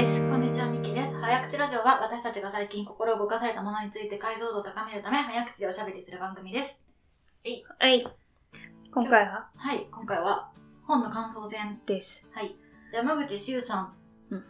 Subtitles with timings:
[0.00, 0.20] です。
[0.30, 1.18] こんにちは、ミキです。
[1.18, 6.80] 早口ラジオは私たちが最近心動かされたものについて解像度を高めるため、早口でおしゃべりする番組です。
[7.80, 8.06] はい。
[8.94, 9.48] 今回は？
[9.56, 10.52] はい、今回は
[10.86, 11.80] 本の感想戦。
[11.84, 12.24] です。
[12.32, 12.54] はい。
[12.92, 13.94] 山口周さん、
[14.30, 14.44] うん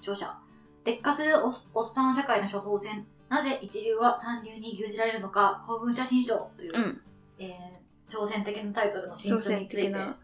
[0.00, 0.38] 著者。
[0.86, 3.06] 劣化するおおっさん社会の処方箋。
[3.28, 7.02] なぜ一流は三流に牛耳られるのか、公文写真書という、うん。
[7.38, 10.16] えー、挑戦的なタイトルの新書について、な。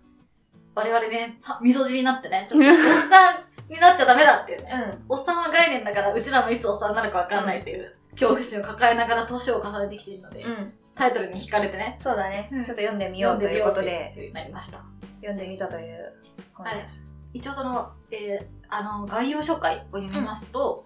[0.74, 3.34] 我々ね、さ味噌汁になってね、ちょっとおっさん
[3.70, 4.70] になっちゃダメだっていうね。
[5.08, 5.16] うん。
[5.16, 10.72] おっさんは概念だから、うちらもいつおっさんになるかわかんないっていう恐怖心を抱えながら年を重ねてきているので、うん。
[10.94, 12.48] タイトルに惹かれてね、そうだね。
[12.52, 14.84] うんちょっと読んでみようということで、でなりました。
[15.20, 16.12] 読んでみたという
[16.52, 17.04] 本です。
[17.32, 20.84] 一応その、えーあの、概要紹介を読みますと、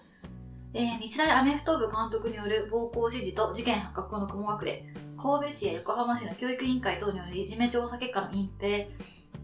[0.75, 4.85] えー日大アメフト部監督による暴行指示と事件発覚後の雲隠れ、
[5.17, 8.87] 神戸市や横浜市の教育委員会等によるいじめ調査結果の隠蔽、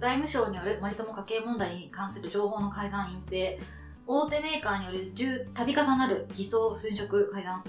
[0.00, 3.58] 財務省によるマリトモ家計問題に関する情報の改ざん隠蔽、
[4.06, 7.64] 大手メーカーによる重度重なる偽装粉飾改ざん、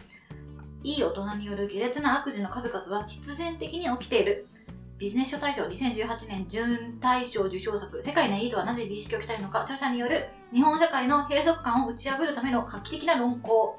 [0.82, 4.48] いい大人による下劣な悪事の数々は必然的に起きている。
[4.98, 13.78] ビジネス書大賞2018年準大賞受賞作「世界のエリートはなぜ美意識を鍛えるのか」著者による日本社会の閉塞感を打ち破るための画期的な論考。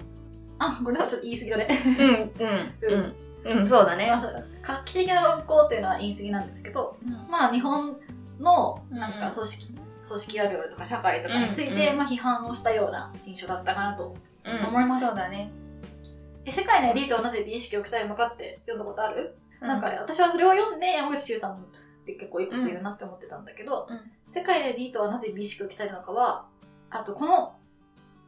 [0.58, 1.68] あこれはちょっと言い過ぎだね。
[1.98, 3.60] うん、うん、うん。
[3.60, 3.86] うん、そう。
[3.86, 4.12] だね。
[4.62, 6.96] 画期的な論考っていうのは言い過ぎなんですけど
[7.30, 7.96] まあ日本
[8.42, 9.74] のなんか組織、
[10.06, 11.96] 組織あるあるとか社会とかについて、うんうん。
[11.98, 14.66] まあ、批判をしたような新書だったかなとうん。
[14.68, 15.06] 思います。
[15.06, 15.50] そうだね。
[16.44, 19.36] え世界のエリートはなぜ美意識を鍛えるのかって読んだことある？
[19.60, 21.56] なんかね、私はそれを読んで山口周さんっ
[22.04, 24.00] て結構いいこと言うなって思ってたんだけど、うん。
[24.34, 26.46] 世界のエリートはなぜ美意識を鍛えるのかは、
[26.90, 27.54] あとこの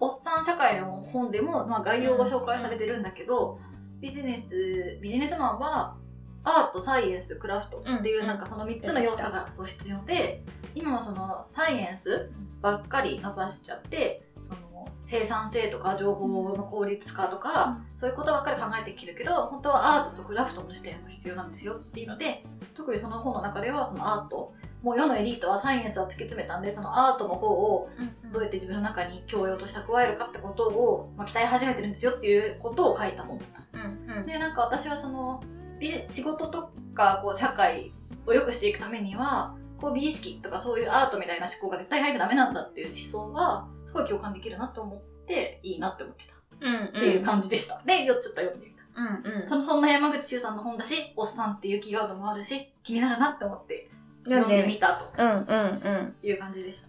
[0.01, 3.59] おっさん社会の本でも、まあ、概要が紹介されてるんだけど、
[4.01, 5.97] ビジネス、ビジネスマンは
[6.45, 10.43] アート、サイエンス、クラフトっていううんなんかその3つの要素がそう必要で、
[10.75, 22.45] 今はそのサイエンスばっかり伸ばしちゃって、その生産性とか情報の効率化とか、そういうことばっかり考えてきるけど、本当はアートとクラフトの視点も必要なんですよっていうので、
[22.75, 27.89] 特にその本の中ではそのアート、もう世のエリートはサイエンスは突き詰めたんで、そのアートの方を
[28.33, 33.79] どうやって自分の中に教養として加えるかってことを、まあ、鍛え始めてるんですよっていうことを書いた本だった。
[33.79, 34.27] うん、うん。
[34.27, 35.43] で、なんか私はその、
[35.81, 37.93] 仕事とかこう社会
[38.27, 46.35] を良くしていくためには、こう美意識とかそういうアートみたいな思考が絶対入っちゃダメなんだっていう思想は、すごい共感できるなと思って、いいなって思ってた。
[46.61, 47.83] うん、っていう感じでした。
[47.85, 48.83] で、よちょっと読んでみた。
[48.97, 49.49] うん、うん。
[49.49, 53.91] そのそんな山口周さんの本だし、おっさんっていうキーワードもあるし、気になるなって思って
[54.25, 56.15] 読んでみたとうん、うん、うん。
[56.23, 56.89] いう感じでした。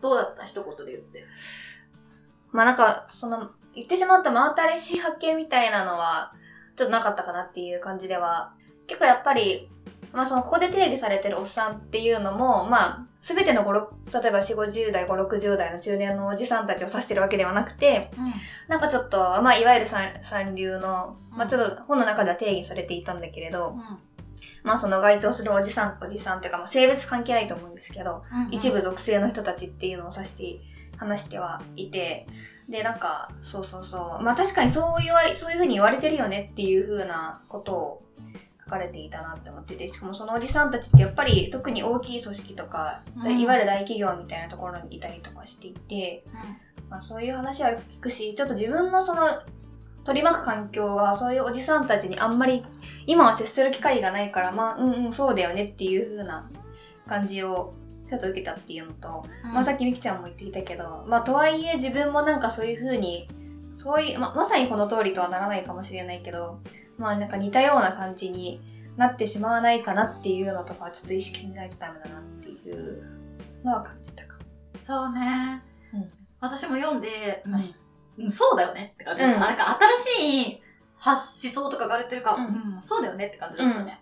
[0.00, 0.44] どうだった？
[0.44, 1.24] 一言で言って。
[2.52, 6.34] まあなんか、その、言ってしまった真新しい発見みたいなのは、
[6.76, 8.52] ちょっとなかったかなっていう感じでは、
[8.86, 9.68] 結構やっぱり、
[10.12, 18.10] まあその、ここで定義されてるおっさんっていうのも、まあ、すべての5、6例えば4、50代、5、60代の中年のおじさんたちを指してるわけではなくて、
[18.68, 23.74] なんかちょっと、まあいわゆる三三流の、まあちょっと本の中では定義されていたんだけれど、
[24.62, 30.60] まあその該当するおじさん、おじさんっていうか、まあ性別関係ないと思うんですけど、一部属性の人たちっていうのを指して
[30.96, 32.26] 話してはいて
[32.68, 34.22] でなんかそうそうそう。
[34.22, 38.02] まあ確かにそう言われそういうふうに言われてるよねっていうふうなことを
[38.64, 39.88] 書かれていたなって思ってて。
[39.88, 43.40] しかもそのおじさんたちってやっぱり特に大きい組織とか、うん。
[43.40, 46.24] いわゆる大企業みたいなところにいたりとかしていて、
[46.90, 49.22] まあ、そういう話はよく聞くしちょっと自分のその
[50.04, 52.64] 取り巻く環境がそういうおじさんたちにあんまり
[53.06, 56.48] 今は接する機会がないからまあうんうんそうだよねっていう風な
[57.08, 57.74] 感じを
[58.08, 63.28] ちょっと受けたっていうのと、まあ、さっきみきちゃんも言っていたけど、まあ、とはいえ自分もなんかそういう風に
[63.76, 66.60] そういうままさにこの通りとはならないかもしれないけど
[66.98, 68.60] まあなんか似たような感じに
[68.96, 73.04] なってしまわないかなっていうのとかちょっと意識しないとダメだなっていう
[73.64, 74.36] のは感じたか
[74.82, 75.62] そうね、
[75.92, 76.10] うん。
[76.40, 77.50] 私も読んで、うん。
[77.50, 77.76] まあし
[78.18, 79.30] うんそうだよねって感じ、うん。
[79.32, 80.62] あなんか新しい
[80.96, 82.40] 発思想とかがあるっていうか、うう
[82.74, 84.00] んんそうだよねって感じだったね。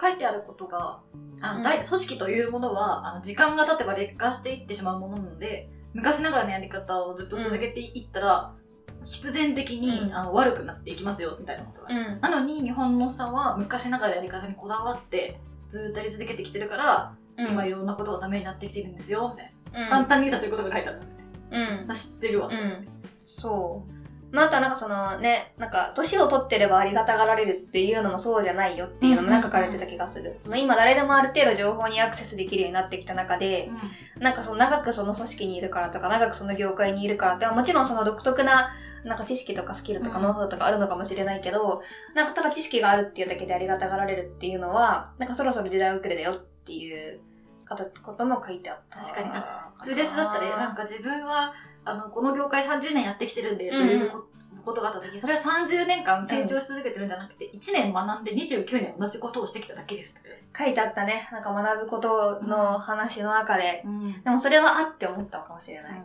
[0.00, 1.00] 書いてあることが
[1.40, 1.62] あの、うん。
[1.62, 8.54] 大組織というものはあの時間が経てば劣化していってしまうものなので昔ながらのやり方をずっと続けていったら、
[9.04, 10.14] 必然的に、うん。
[10.14, 12.20] あの悪くなっていきますよみたいなことが、ん。
[12.20, 19.42] なのに日本のさんは昔ながらのやり方にこだわってずっとやり続けてきてるから、今いろんなことがダメになってきてるんですよみ
[19.72, 21.04] たいな、簡単に言うとそういうことが書いてあった
[21.56, 21.90] うん。
[21.90, 22.88] あ知ってるわ、うん。
[23.24, 23.93] そう。
[24.34, 30.36] まあ、あとはなんかそのね、なんか、年を取ってればありがたがられるっていうのもそうじゃないよっていうのもなんか書かれてた気がする。
[30.40, 33.70] その今誰でもある程度情報にアクセスできるようになってきた中で、
[34.18, 38.70] なんかその長くその組織にいるからとか、長くその業界にいるからって、もちろんその独特な
[39.04, 40.22] なんか知識とかスキルとかうん。
[40.24, 41.82] ノウハウとかあるのかもしれないけど、
[42.14, 47.20] なんかただ知識があるっていうだけでありがたがられるっていうのは、なんかそろそろ時代遅れだよっていう
[48.02, 48.98] ことも書いてあった。
[48.98, 49.84] 確かに。
[49.84, 51.52] ズレスだったらなんか自分は
[51.84, 54.26] あの、この業界30年やってきてるんで、というこ
[54.64, 60.14] ことがあった時、それは30年間成長し続けてるんじゃなくて、1年学んで29年同じことをしてきただけです。
[60.56, 61.28] 書いてあったね。
[61.32, 63.82] なんか学ぶことの話の中で。
[63.84, 64.22] うん。
[64.22, 66.02] でもそれはあって思ったのかもしれない。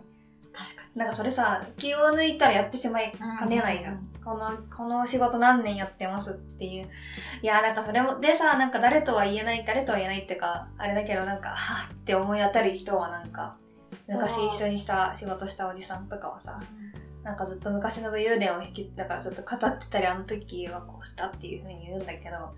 [0.52, 3.14] 確かなんかそれさ、気を抜いたらやってしまいに。
[3.14, 4.10] かねないじゃん。
[4.26, 6.90] この、この仕事何年やってますっていう。
[7.42, 13.56] いや、なんかそれも、でさ、なんか誰とは言えない、誰とは言えないっていうか、あれだけどなんか、はぁって思い当たる人はなんか、
[14.08, 16.60] 昔一緒にした仕事したおじさんとかはさ、
[17.24, 22.54] なんかずっと昔の武勇伝を引き、だからずっと語ってたり、あの時はこうしたっていう風に言うんだけど、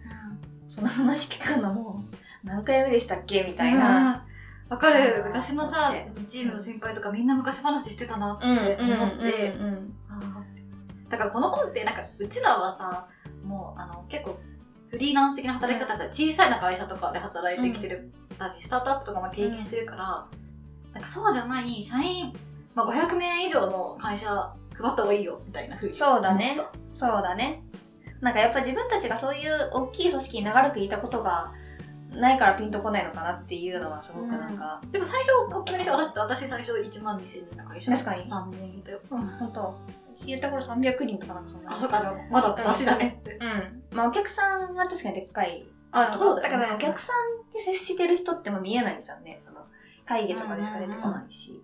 [0.68, 2.04] その話聞くのも、
[2.44, 4.26] 何回目でしたっけみたいな。
[4.70, 8.46] わかる昔のさうんチームの先輩とかみんな昔話してたなって
[8.82, 9.94] うん、思って、うん、うん。
[11.10, 13.10] だからこの本ってなんかうちらはさ
[13.44, 14.40] もうあの結構
[14.90, 20.28] フリーランス的な働き方が小さいな会社とかで働いてきてる、たりスタートアップとかも経験してるから、
[20.94, 22.34] なんかそうじゃない社員、
[22.76, 25.96] まあ、500名以上の会社配った方がいいよみたいなふうに。
[25.96, 26.60] そうだね。
[26.94, 27.64] そうだね。
[28.22, 31.52] なんかやっぱ自分たちがそういう大きい組織に長らくいたことが
[32.12, 37.92] ないからピンとこないのかなっていうのはすごくなんか、でも最初大きめにしょだって私最初1万2000人の会社。
[37.92, 38.24] 確かに。
[38.26, 39.00] 3年いたよ。
[39.10, 39.80] うん、ほんと、
[40.26, 41.74] 言った頃300人とかなんかそんな。
[41.74, 42.00] あそっか。
[42.02, 43.22] じゃあまだマシだね。
[43.40, 43.98] うん。
[43.98, 45.66] まあお客さんは確かにでっかい。
[45.92, 46.62] あそうだよね。
[46.62, 49.40] だからお客さんって接してる人っても見えないですよね。
[50.06, 51.64] 会議とかでしか出てこないし。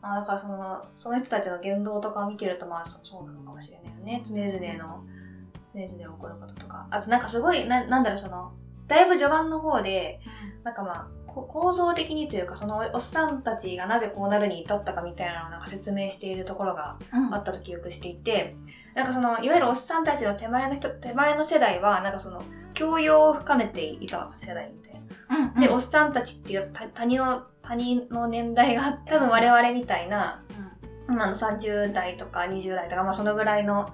[0.00, 4.22] まあだからその、その人たちの言動とかを見てるとまあそそうなのかもしれないよね。
[4.24, 5.04] 常々の、
[5.74, 6.86] 常々起こることとか。
[6.90, 8.52] あとなんかすごい、ななんだろうその、
[8.86, 10.20] だいぶ序盤の方で、
[10.64, 18.56] なんかまあ、こ構造的にというか、そのおっさんたちがなぜこうなるに至ったかみたいなのをなんか説明しているところがうんあったと記憶していて、
[18.94, 22.42] なんかその、いわゆるおっさんたちの手前の人、手前の世代は、なんかその、
[22.74, 24.87] 教養を深めていた世代みたいな。
[25.30, 25.60] うんうん。
[25.60, 30.42] で、おっさんたちっていうた他人の、他人の年代が多分我々みたいな、
[31.08, 33.90] 今の30代とか20代とか、まあそのぐらいの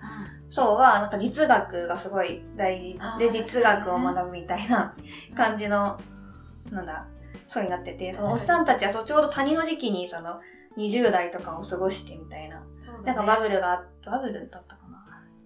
[0.51, 4.95] 層は、なんか実学がすごい大事で、実学を学ぶみたいな
[5.37, 5.99] 感じの、
[6.71, 7.07] なんだ、
[7.49, 10.41] そうになってて、そのおっさんたちはそうちょうど谷の時期にその
[10.77, 12.63] 20代とかを過ごしてみたいな。
[12.81, 13.07] そうだね。
[13.07, 14.95] なんかバブルが、バブルだったかな。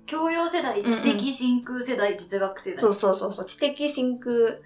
[0.06, 2.78] 教養世代、知的真空世代、実学世代。
[2.80, 4.58] そうそうそうそう、知的真空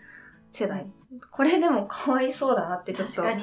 [0.52, 0.86] 世代。
[1.30, 3.22] これでもかわいそうだなってちょっと。
[3.22, 3.42] 確かに。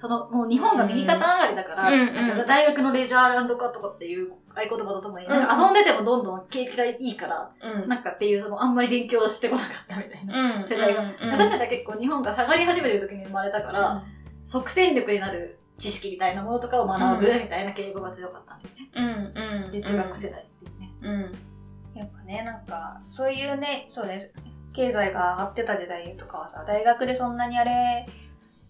[0.00, 7.88] その、もう日本が右肩上がりだから、うんうんなんか大学のレジャーランドカとかっていう合言葉とともに、うんなんか遊んでてもどんどん景気がいいから、うん。
[7.88, 10.60] なんかっていう、そのあんまり勉強してこなかったみたいな。
[10.60, 10.68] うん。
[10.68, 14.04] 世代がうん私たちは結構日本が下がり始めてる時に生まれたから、
[14.44, 19.34] 即戦力になる知識みたいなものとかを学ぶみたいな敬語が強かったんだよね。
[19.34, 19.64] うん。
[19.64, 19.70] うん。
[19.72, 20.92] 実学世代っていうね。
[21.02, 21.98] うん。
[21.98, 24.32] やっぱね、なんか、そういうね、そうです。
[24.78, 28.06] 経済が上がってた時代とかはさ、大学でそんなにあれ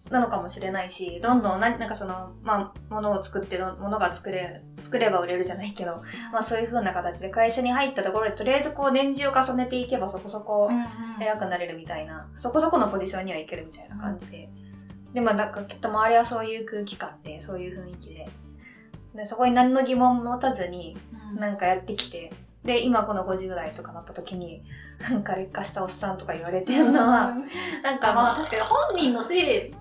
[0.09, 6.01] なのかもしれないし、どんどんな、なんかその、まあ、物を作ってど、物が作れ、作れば売れるじゃないけど、
[6.33, 10.71] まあそういう風な形で会社に入ったところで、とりあえずこう年次を重ねていけばそこそこ
[11.21, 14.49] 偉くなれるみたいな、そこそこのポジションにはいけるみたいな感じで。
[15.13, 18.27] で、まあなんかきっと周りはそういう空気感で、そういう雰囲気で。
[19.13, 20.97] で、そこに何の疑問も持たずに、
[21.33, 22.31] うんなんかやってきて、
[22.69, 24.61] で、今この50代とかなった時に、
[25.09, 27.33] なんか劣化したおっさんとか言われてるのは、
[27.81, 29.73] なんかままあ、あ確かに本人のせい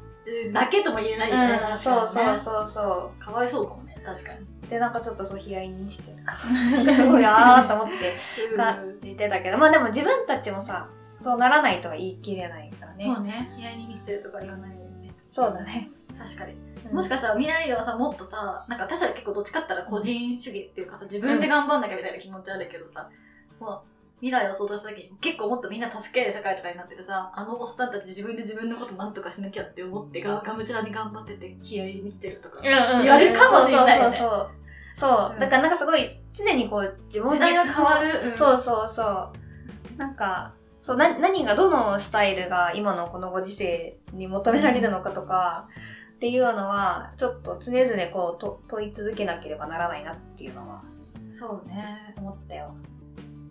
[0.54, 1.60] だけとも言えないよね。
[1.70, 2.38] うん、そうそうう。
[2.38, 4.38] そうそかわいそうかもね、確かに。
[4.40, 4.70] う。
[4.70, 6.94] で、なんかちょっとそう、 悲哀にしてる。
[6.94, 8.16] すごい、あーと思って、
[8.56, 10.88] が言ってたけど、まあでも自分たちもさ、
[11.20, 13.04] そうならないとは言い切れないからね。
[13.04, 13.50] そうね。
[13.58, 15.12] 悲哀に満ちてるとか言わないよね。
[15.28, 15.90] そうだね。
[16.18, 16.54] 確かに。
[16.88, 23.10] うんもしかしたら未来ではさ、もっとさ、なんか私は結構どっちかったら個人主義っていうかさ、自分で頑張んなきゃみたいな気持ちあるけどさ、
[23.60, 23.80] もう
[24.20, 32.62] 未来を想像した時に結構もっとみんな助け合える社会とかになっててさ、あのおっさんたち自分で自分のことなんとかしなきゃって思ってが、がむしゃらに頑張ってて気合に満ちてるとか。
[32.62, 34.50] 言言われるかもしれないよねそうそうそう。
[34.98, 35.32] そう。
[35.34, 38.36] うんだからなんかすごい、常にこう、自分時代が変わる。
[38.36, 39.96] そうそうそう。
[39.96, 45.68] なんか、そうな何がどのスタイルが今のこのご時世に求められるのかとか
[46.18, 50.82] っていうのはちょっと常々こうと問い続けなければならないなっていうのは
[51.30, 52.14] そうね。
[52.16, 52.74] 思ったよ。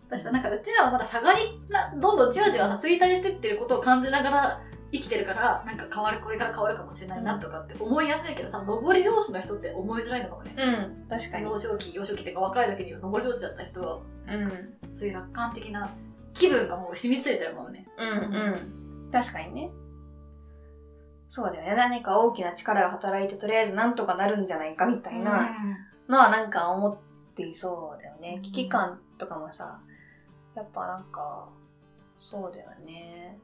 [0.10, 10.54] 私さ、なんかうちらはまだ下がりな、どんどんじわじわ衰退してってることを感じながら生きてるから、なんか変わる、これから変わるかもしれないなとかって思いやすいけどさ、上り上司の人って思いづらいのかもね。
[10.58, 11.44] うん、確かに。
[11.46, 14.48] 幼少期、幼少期っていうか若い時には上り上司だった人は、うん、
[14.96, 15.90] そういう楽観的な
[16.34, 17.86] 気分がもう染みついてるもんね。
[17.98, 19.12] うん、うん。
[19.12, 19.72] 確かにね。
[21.30, 21.76] そうだよね。
[21.76, 25.50] 何か大きな力が働いてとりあえずなんとかなるんじゃないかみたいな
[26.08, 26.98] のはなんか思っ
[27.36, 28.36] ていそうだよね。
[28.38, 29.80] うん危機感とかもさ、
[30.56, 31.50] やっぱなんか、
[32.18, 33.38] そうだよね。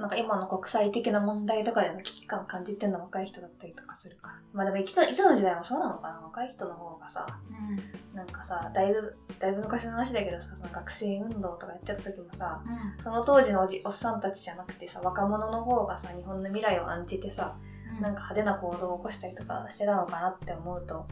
[0.00, 4.34] なんか今の国際的な問題とかでも危機感感じてるのは若い人だったりとかするから。
[4.54, 6.20] まあでもいつのいつの時代もそうなのかな。
[6.22, 8.16] 若い人の方がさ、うん。
[8.16, 13.04] なんかさ、だいぶ、だいぶ昔の話だけどさ、その学生運動とかやってた時もさ、うん。
[13.04, 17.58] その当時のおじおっさんたちじゃなくてさ、若者の方がさ、日本の未来を案じてさ、
[18.00, 21.06] なんか派手な行動を起こしたりとかしてたのかなって思うと、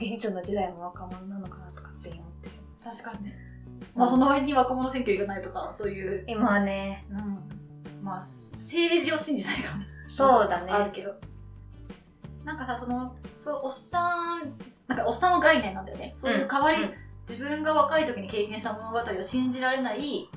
[0.00, 2.94] いつの時代も若者なのかなとかって思ってしまう。
[2.96, 3.36] 確かにね。
[3.94, 7.63] まあその割に若者選挙行かないとかそういう、今はね、うん、
[8.04, 9.70] まあ政治を信じないか。
[9.70, 10.70] らねそうだね。
[10.70, 11.14] あるけど。
[12.44, 14.52] なんかさそのそうおっさん
[14.86, 16.12] なんかおっさんの概念なんだよね。
[16.16, 16.94] そういう代わり、うん。
[17.26, 20.28] 自分が若い時に経験した物語を信じられない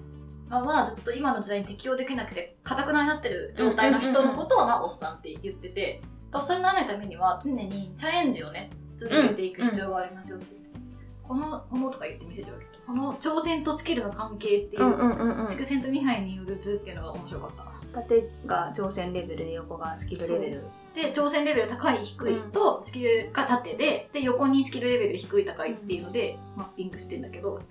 [0.48, 6.02] まあまあずっと今の時代に適応できなくてかたくなになってる状態の人のことをまあおっさんって言ってて。
[6.34, 10.80] おっさんにならないためには常にチャレンジをねし続けていく必要がありますよって言って、
[11.24, 12.66] このものとか言って見せてるわけ。
[12.66, 15.48] どこの挑戦とスキルの関係っていう、うんうんうんうん。
[15.48, 18.02] 筑前とミハイによる図っていうのが面白かった。
[18.02, 20.64] 縦が挑戦レベルで横がスキルレベル。
[20.94, 27.62] で挑戦レベル高い低いとスキルが縦でで横にスキルレベル低い高いっていうのでマッピングしてんだけど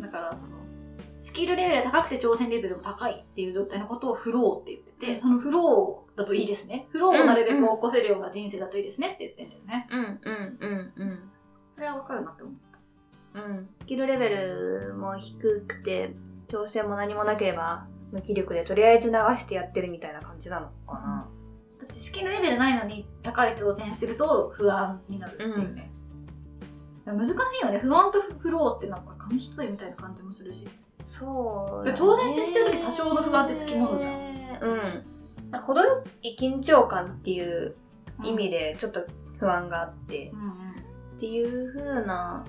[0.00, 0.58] だからその
[1.18, 6.86] スキルレベルが高くて挑戦レベルも高いっていう状態のことをフローって言っててそのフローだといいですね。
[6.90, 9.88] フローをなるべく起こせるような人生だといいですねって言ってんだよね。
[9.90, 11.30] うんうんうんうん。
[11.72, 12.54] それはわかるなって思う
[13.34, 13.68] うん。
[13.82, 16.14] スキルレベルも低くて、
[16.48, 21.26] 挑戦も何もなければ、無気力でとりあえず流してやってるみたいな感じなのかな。
[21.80, 25.90] 私スキルレベルないのに高い挑戦してると不安になるっていうね、
[27.06, 27.78] 難しいよね。
[27.78, 30.66] 不安とフローってなんか紙一重みたいな感じもするし。
[31.04, 34.12] そう、挑戦してる時多少の不安ってつきものじゃん。
[34.60, 35.50] うん。
[35.50, 37.76] なんか程よい緊張感っていう
[38.22, 39.06] 意味でちょっと
[39.38, 40.50] 不安があって、うんうん。
[40.50, 42.44] っていう風な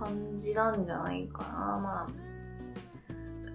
[0.00, 1.48] 感じなんじゃないかな。
[1.78, 2.08] まあ、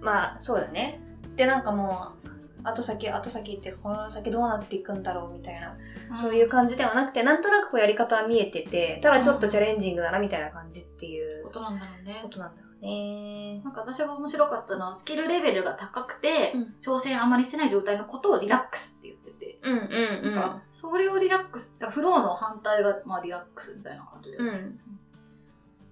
[0.00, 1.00] まあ、そうだね。
[1.36, 2.26] で、なんかもう、
[2.68, 5.76] 後先、後先ってこの先どうなっていくんだろうみたいな、
[6.16, 13.60] そういう感じではなくて、なんとなくこうやり方は見えてて、ただちょっとチャレンジングだなみたいな感じっていうことなんだろうねことなんだろうね。
[13.62, 24.80] なんか私が面白かったのはスキルレベルが高くて、うん挑戦あまりしてない状態のことをリラックスって言ってて、うんうんなんかそれをリラックスフローの反対が、まあ、リラックスみたいな感じで、うん。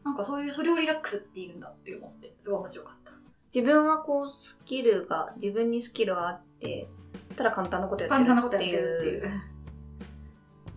[0.05, 0.11] うん。
[0.11, 3.13] なんかそういうそれをリラックスって言うんだって思ってすごい面白かった
[3.55, 6.89] 自分はこう、スキルが、自分にスキルがあって、
[7.37, 9.41] ただ簡単なことやってる簡単なことやってるっていう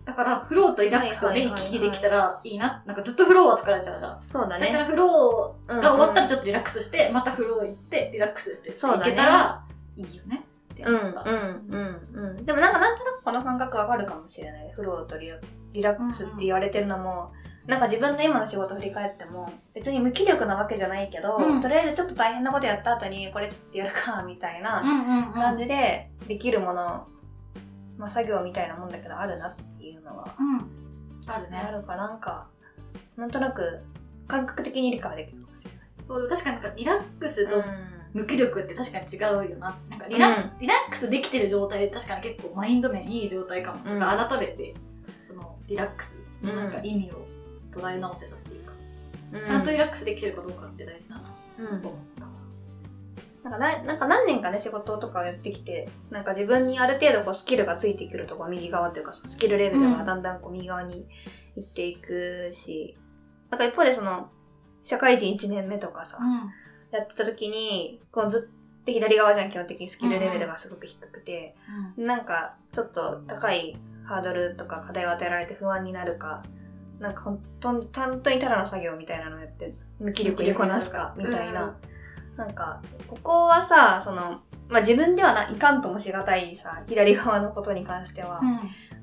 [0.04, 4.66] だからフローとリラックスをね行き来できたらいいななんかずっとフローは疲れちゃうじゃんそうだね。
[4.66, 9.64] だからフローが終わったらちょっとリラックスして、またフロー行ってリラックスしてそうだねいけたら
[9.96, 10.44] いいよね
[10.80, 11.02] うんうん
[11.68, 12.46] うんうん。
[12.46, 14.72] でもなんかなんとなくこの感覚わかるかもしれない。
[14.72, 15.38] フローとリラ
[15.72, 17.32] リラックスって言われてるのも、
[17.68, 21.60] なんか自分の今の仕事振り返っても、別に無気力なわけじゃないけど、うん。
[21.60, 25.32] とりあえずちょっと大変なことやった後に、これちょっとやるか、みたいなうんうんうん。
[25.34, 27.06] 感じでできるもの、
[27.98, 31.30] まあ作業みたいなもんだけどあるなっていうのは、うん。
[31.30, 31.58] あるね。
[31.58, 32.46] あるかなんか、
[33.18, 33.84] なんとなく
[34.26, 35.80] 感覚的に理解できるかもしれない。
[36.06, 37.64] そう確かになんかリラックスとう
[38.14, 43.78] 無気力って確かに違うよななんかリラ,、リラックスできてる状態で確かに結構マインド面いい状態かも。
[43.80, 44.00] とうん。
[44.00, 44.74] か改めて
[45.28, 47.27] そのリラックスのなんか意味を
[47.78, 48.72] 捉え直せたっていうか、
[49.40, 49.44] ん。
[49.44, 51.34] ちゃんとリラックスできてるかどうかって大事だな。
[51.58, 51.82] うん。
[51.82, 52.24] と思った。
[52.24, 52.30] わ
[53.44, 61.06] なんかななんか何年かね仕事とかをやってきてなんか自分にある程度こうスキルがついてくるとこう右側というかスキルレベルがだんだんこう右側に
[61.56, 62.96] 行っていくし、
[63.50, 64.28] なんか一方でその
[64.82, 66.18] 社会人1年目とかさ、
[66.90, 71.56] やってた時にこうずっと左側じゃん基本的にスキルレベルがすごく低くて、
[71.96, 76.42] なんかちょっと高いハードルとか課題を与えられて不安になるか
[77.00, 81.76] なんか本当に本当にただの作業みたいなのをやって無気力にこなすかみたいな、
[82.36, 88.40] なんかここはさその、まあ、自分ではないかんともしがたいさ左側のことに関しては、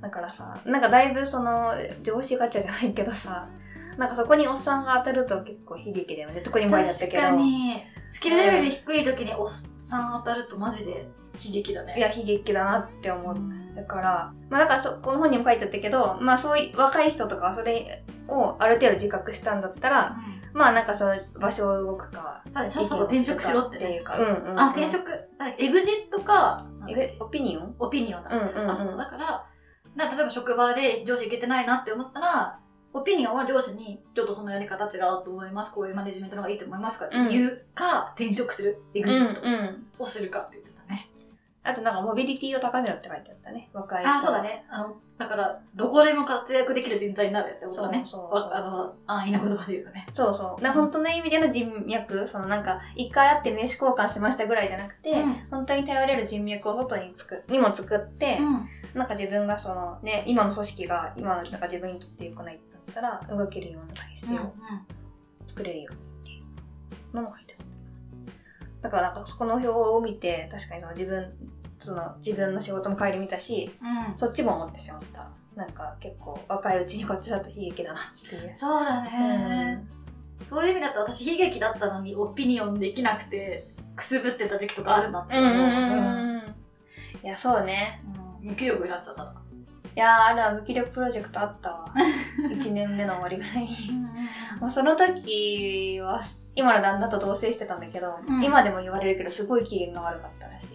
[0.02, 1.74] だからさなんかだいぶその
[2.04, 3.50] 上司ガチャじゃないけどさ
[3.98, 6.42] なんかそこにおっさんが当たると結構悲劇だよね。
[6.42, 7.24] 特に前だった確けど。
[7.24, 7.82] かに。
[8.10, 11.08] スキルレベル低い時におっさん当たるとマジで
[11.46, 11.96] 悲劇だね。
[11.98, 20.16] いや悲劇だなって思ううんだから、まあだからそ、この本にも書いてあったけど、まあそういう若い人とかはそれをある程度自覚したんだったら、
[20.54, 23.86] まあなんかその場所を動くか、はいさっさと転職しろってね。
[23.86, 25.12] っていうか、うんうんうん、あ転職。
[25.58, 27.76] エグジットかえ、オピニオン？
[27.80, 28.72] オピニオンだ、うんうんうん。
[28.72, 28.98] あそう。
[28.98, 29.46] だから
[29.98, 32.60] だから例えば職場で上司いけてないなって思ったら
[32.94, 35.74] オピニオンは上司にちょっとそのやり方違うと思います。
[35.74, 38.82] こういうマネジメントの方がいいと思いますかって言うか、転職する？
[38.94, 39.42] エグジット。
[39.42, 39.88] うんうん。
[40.00, 40.72] をするかって言って
[41.66, 43.70] あとなんかモビリティを高めろって書いてあったね。
[43.74, 44.44] 若い子あ、そうだ。
[44.44, 44.64] ね。
[44.70, 48.04] あの、だから、どこでも活躍できる人材になるってことだね。
[48.06, 50.06] そうそうわあの、安易な言葉で言うとね。
[50.14, 50.62] そうそう。
[50.62, 58.40] な本当の意味での人脈、そのなんか、一回会って名刺交換しましたぐらいじゃなくて、うん本当に頼れる人脈を外に作にも作って、
[58.94, 64.54] なんか自分がそのね、今の組織が今のなんか自分にとって良くないってなったら、動けるような体制を
[65.48, 66.44] 作れるようにってい
[67.12, 67.66] うのも書いてある。
[68.82, 71.34] だからなんかそこの表を見て、確かにその自分、
[71.80, 74.12] その自分の仕事も帰り見たし、うん。
[74.14, 74.18] うん。
[74.18, 75.30] そっちも思ってしまった。
[75.56, 78.52] なんか結構若いうちにこっちだと悲劇だなっていう。
[78.56, 79.74] そうだうね。
[79.74, 79.88] ん
[80.50, 86.56] そういう意味だと私悲劇だったのにオピニオンできなくてくすぶってた時期とかあるなって思う。
[87.24, 88.02] いや、そうね。
[88.06, 89.34] うん無気力になってたから。
[89.34, 89.34] い
[89.96, 91.86] やー、あれは無気力プロジェクトあったわ。
[92.52, 93.70] 1年目の終わりぐらいに。
[94.60, 96.22] もうその時は、
[96.54, 100.75] 今の旦那と同棲してたんだけど、うん今でも言われるけど、すごい機嫌が悪かったらし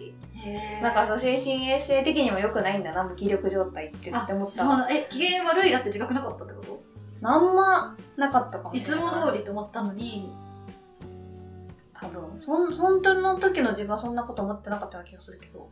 [0.81, 6.81] なんかそう、精神衛生的にも良くないんだな、無気力状態ってって思ったえ、機嫌悪いなって自覚なかったってこと？
[7.21, 8.95] なんまなかったかもいつ。
[8.95, 10.31] も通りって思ったのに、
[11.93, 12.41] 多分。
[12.43, 15.69] そん、本当の時の自分はそんなこと思ってなかったような気がするけど。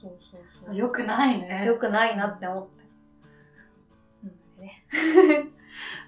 [0.00, 0.76] そうそうそう。
[0.76, 1.64] よくないね。
[1.66, 2.84] 良くないなって思った。
[4.24, 4.84] うんね。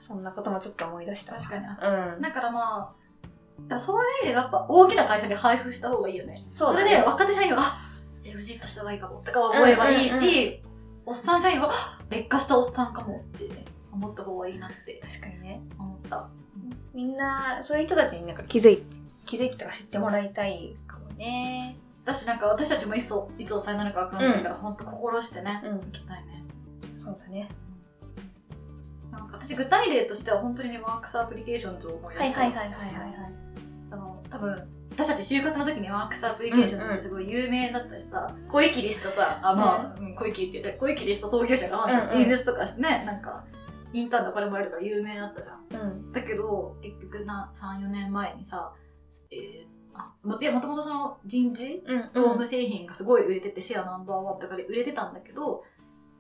[0.00, 1.38] そんなこともちょっと思い出したわ。
[1.38, 1.66] 確かに。
[1.66, 2.20] うん。
[2.20, 3.05] だからまあ、
[3.78, 6.36] そういう意味でやっぱ大きな会社に配布した方がいいよね。
[6.52, 7.78] そうだねれで若手社員は、あ
[8.24, 10.62] エグジットした方がいいかもとか思えばいいし、
[11.04, 15.60] おっさん社員は、あ劣化したおっさんかもってね、思った方がいいなって確かにね。
[15.78, 16.28] 思った。
[16.94, 18.82] みんな、そういう人たちになんか気づいて、
[19.26, 21.76] 気づいてとか知ってもらいたいかもね。
[22.04, 25.80] 私なんか私たちもいついつおっさんになるかわかんないから、ほんと心してね、うん。
[25.80, 26.44] 行きたいね。
[26.98, 27.48] そうだね。
[29.16, 32.40] なんか私具体例としては本当にね、ワークスアプリケーションズを思い出した。
[32.40, 33.32] はいはいはいはいはいはい。
[33.90, 43.44] あの、多分、私たち就活の時にワークスアプリケーションズってすごい有名だったしさ、声切りしたさ、あ、まあ、うん、声切りって言っちゃう声切りした創業者が、うんうん演説とかしてね、なんか、
[43.92, 45.82] インターンでお金もらえるとか有名だったじゃん。
[45.82, 46.12] うん。
[46.12, 48.72] だけど、結局な、3、4年前にさ、
[49.30, 52.02] えー、あ、もいやもともとその人事うん。
[52.24, 55.64] ホーム製品がすごい売れてて、シェアナンバーワンとかで売れてたんだけど、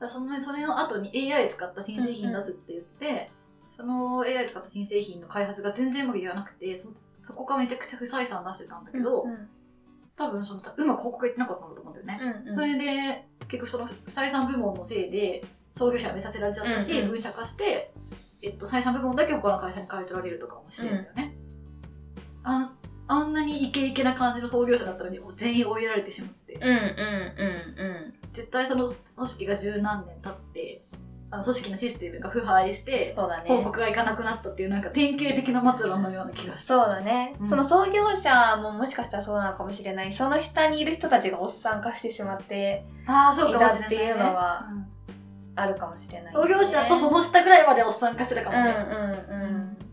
[0.00, 3.30] だそのそれの後に AI 使った新製品出すって言って、
[3.76, 9.48] その AI 使った新製品の開発が全然うまくいかなくて、そそこがめちゃくちゃ不採算出してたんだけど、うん。
[10.16, 12.42] 多分そのうまく広告がいってなかったんだと思うんだよね。
[12.46, 12.54] うん。
[12.54, 17.92] それで、結局その不採算部門のせいで、創業者辞めさせられちゃったし、うんうん分社化して、
[18.42, 21.34] えっと、採算部門だけ他の会社に買い取られるとかもしてるんだよね。
[22.44, 22.76] あん
[23.08, 26.45] あんなにイケイケな感じの創業者だったのに、もう全員追いやられてしまって。
[26.60, 30.84] うんうんうん絶対その組織が十何年経って、
[31.30, 33.48] あの組織のシステムが腐敗して、そうだね。
[33.48, 36.74] 報告がいかなくなったっていうなんか典型的な末路のような気がした。
[36.74, 40.12] そうだね、うんその創業者ももしかしたらそうなのかもしれない。
[40.12, 43.86] その下にいる人たちがおっさん化してしまってああ、そうかもしれない、ね。
[43.86, 44.86] っていうのはうん
[45.58, 48.74] あるかもしれない、創業者とその下ぐらいまでおっさん化してるかもね。
[48.90, 49.76] うんうんうん。
[49.80, 49.85] い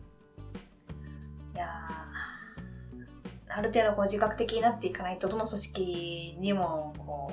[3.56, 7.32] ある程度こう自覚的になっていかないと、どの組織にもこ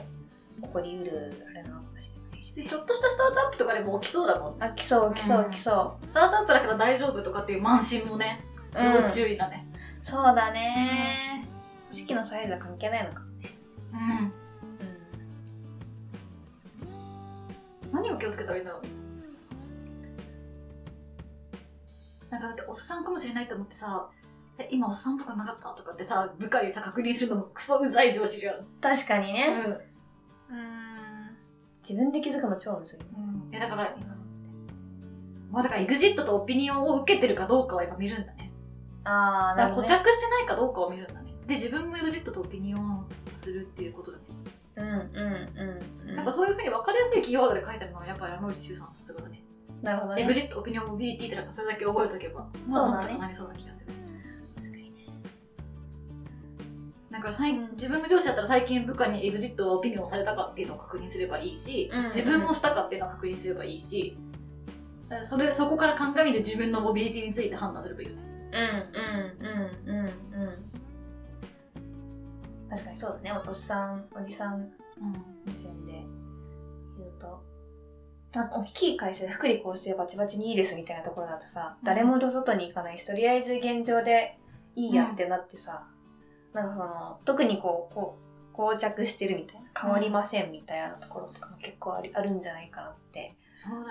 [0.59, 2.55] う、起こりうるあれなのかもしれないし。
[2.55, 4.67] でちょっとしたスタートアップとかでも起きそうだもんね。
[4.67, 8.79] あ、来そう来そう来そスタートアップだから大丈夫とかっていう慢心もね、う。
[8.79, 9.67] うん要注意だね。
[10.03, 11.49] そうだね、
[11.89, 13.49] 組織のサイズは関係ないのかもね。
[13.93, 14.27] うん。
[17.91, 18.89] う何を気をつけたらいいんだろうね。
[22.31, 24.09] なんかだっておっさんかもしれないと思ってさ、
[24.61, 25.71] え、今おっさんっぽくなかった？
[25.71, 28.61] とかってさ、部下にさ、確認するのもクソうざい上司じゃん。
[28.61, 28.67] ん。
[28.81, 29.47] 確かにね。
[30.51, 30.57] うん。
[30.57, 31.37] うん。
[31.83, 32.99] 自分で気づくの超むずい。
[33.17, 33.51] うん。
[33.51, 33.97] いやだから、
[35.51, 38.53] まあだからエグジットとオピニオンを受けてるかどうかはやっぱ見るんだね。
[39.05, 39.89] あー、だから固なるほど、ね。
[39.89, 41.33] 着してないかどうかを見るんだね。
[41.47, 44.25] で、自分もエグジットとオピニオンをするっていうことだね。
[44.77, 46.17] うんうんうんうん。
[46.17, 49.43] なんかそういうふうに分かりやすいキーワードで書いてあるのはやっぱ山口周さんさすがだね。
[49.83, 50.23] なるほどね。
[50.23, 53.93] エグジット、オピニオン、モビリティってなんかそれだけ覚えとけば、まあそうだねなんとかなりそうな気がする。
[57.11, 64.17] だから最うん自分が上司だったら最近部下にエグジットをオピニオンされたかっていうのを確認すればいいし、うんうんうん自分もしたかっていうのを確認すればいいし、
[65.23, 68.23] それそこから鑑みる自分のモビリティについて判断すればいいよね。
[68.53, 70.71] うんうんうんうんうん。
[72.71, 73.33] 確かにそうだね。
[73.33, 74.71] おっさん、おじさんうん。
[75.45, 75.93] 目線で
[76.99, 77.43] 言うと。
[78.33, 84.39] なんか大きい会社で福利厚生バチバチにいいですみたいなところだとさ、うん誰も外に行かないし、とりあえず現状で
[84.77, 85.89] いいやってなってさ、
[86.53, 88.17] なんかその、特にこう、こ
[88.53, 93.35] う、膠着してるみたいな、変わりませんみたいなところとかも結構ありあるんじゃないかなって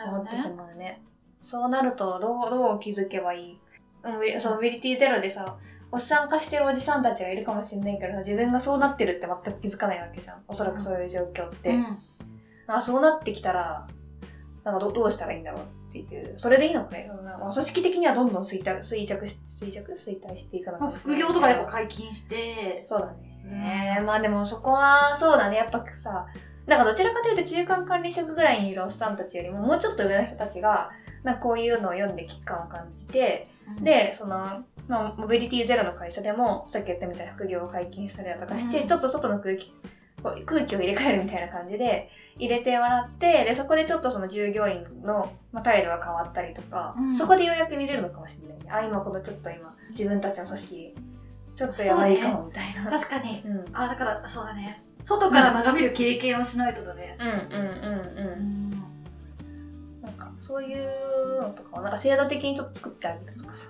[0.07, 0.37] 思って。
[0.37, 1.01] しまうね。
[1.41, 3.59] そうなると、どう、どう気づけばいい？
[4.03, 5.57] うんそう、モビリティゼロでさ、
[5.91, 10.43] おっさん化してるおじさんたちがいるかもしれないけどさ自分がそうなってるって全く気づかないわけじゃん。
[10.47, 11.97] おそらくそういう状況って、うん。
[12.67, 13.87] あそうなってきたら
[14.71, 16.33] なんかどどうしたらいいんだろうっていう。
[16.37, 21.01] それでいいのかね、まあ、組織的にはどんどん衰退衰着し衰着衰退していかなまあ、かも。
[21.01, 23.13] しれない副業とかやっぱ解禁して、そうだ
[23.49, 25.57] ね、まあでもそこはそうだね。
[25.57, 26.27] やっぱさ
[26.67, 30.91] なんかどちらかというと中間管理職ぐらいにいるおっさんたちよりももうちょっと上の人たちが
[31.23, 33.49] なんかこういうのを読んで危機感を感じて
[33.81, 38.87] でその、まあ、モビリティゼロの会社でもさっき言ったみたいな副業を解禁したりだとかして、うん。
[38.87, 39.73] ちょっと外の空気
[40.21, 50.95] こう空気を入れ替えるみたいな感じで入れてもらってでそこでちょっとその従業員の、まあ、態度が変わったりとか、うんそこでようやく見れるのかもしれないねあ今このちょっと今自分たちの組織
[51.59, 52.89] ちょっとやばいかもみたいな。
[52.89, 53.41] 確かに。
[53.45, 54.81] うんあ、だから、そうだね。
[55.01, 57.17] 外から眺める経験をしないとだね。
[57.19, 58.71] うんうんうんうんん。
[60.01, 63.67] なんかそういうのとかをなんか制度的にちょっと作ってあげるとかさ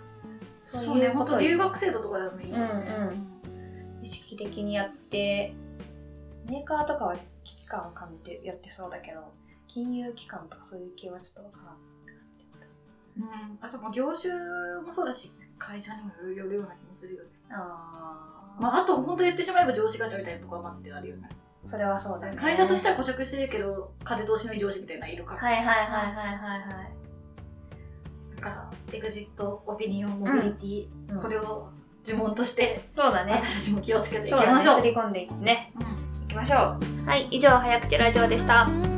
[0.63, 3.09] そうね、本当を留学制度とかでもいいよね。
[4.03, 5.55] 意識的にやって
[6.49, 9.33] メーカーとかは危機感を感じてやってそうだけど
[9.67, 11.77] 金融機関とかそういう系はちょっとわからん
[13.19, 13.57] うん。
[13.62, 14.33] あともう業種
[14.85, 17.29] もそうだし、会社にもよるような気もするよね。
[17.51, 21.29] あー、まあ、あと本当言ってしまえば上司ガチャみたいなところはマジであるよね。
[21.65, 25.41] それはそうだね会社としては固着してるけど、風通しのいい上司みたいなのいるから。
[25.41, 26.91] はいはいはいはいはいはい
[28.38, 31.69] だから、エグジット、オピニオン、モビリティ、うんこれを
[32.05, 34.79] 呪文として、そうだね私たちも気をつけていきましょう。
[34.79, 35.98] すり込んでいってねうん
[36.39, 37.10] ましょう。
[37.10, 38.88] はい以上早口ラジオでした。